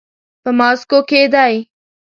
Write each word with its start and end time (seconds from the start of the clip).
په 0.43 0.49
ماسکو 0.59 0.99
کې 1.09 1.21
دی. 1.33 1.53